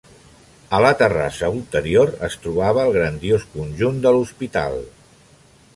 A 0.77 0.77
la 0.83 0.91
terrassa 1.01 1.49
ulterior 1.57 2.13
es 2.29 2.39
trobava 2.45 2.85
el 2.89 2.97
grandiós 2.97 3.47
conjunt 3.59 4.01
de 4.07 4.15
l'hospital. 4.19 4.81